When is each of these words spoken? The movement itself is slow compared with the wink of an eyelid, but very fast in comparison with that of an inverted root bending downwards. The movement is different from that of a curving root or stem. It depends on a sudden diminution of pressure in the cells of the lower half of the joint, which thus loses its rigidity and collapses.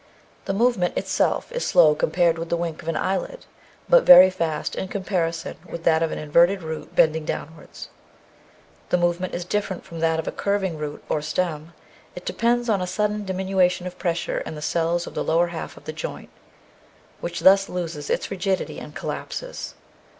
The 0.45 0.53
movement 0.55 0.97
itself 0.97 1.51
is 1.51 1.63
slow 1.63 1.93
compared 1.93 2.39
with 2.39 2.49
the 2.49 2.57
wink 2.57 2.81
of 2.81 2.87
an 2.87 2.97
eyelid, 2.97 3.45
but 3.87 4.01
very 4.03 4.31
fast 4.31 4.75
in 4.75 4.87
comparison 4.87 5.57
with 5.63 5.83
that 5.83 6.01
of 6.01 6.11
an 6.11 6.17
inverted 6.17 6.63
root 6.63 6.95
bending 6.95 7.23
downwards. 7.23 7.89
The 8.89 8.97
movement 8.97 9.35
is 9.35 9.45
different 9.45 9.85
from 9.85 9.99
that 9.99 10.17
of 10.17 10.27
a 10.27 10.31
curving 10.31 10.75
root 10.79 11.03
or 11.07 11.21
stem. 11.21 11.73
It 12.15 12.25
depends 12.25 12.67
on 12.67 12.81
a 12.81 12.87
sudden 12.87 13.25
diminution 13.25 13.85
of 13.85 13.99
pressure 13.99 14.39
in 14.39 14.55
the 14.55 14.61
cells 14.63 15.05
of 15.05 15.13
the 15.13 15.23
lower 15.23 15.49
half 15.49 15.77
of 15.77 15.83
the 15.85 15.93
joint, 15.93 16.31
which 17.19 17.41
thus 17.41 17.69
loses 17.69 18.09
its 18.09 18.31
rigidity 18.31 18.79
and 18.79 18.95
collapses. 18.95 19.75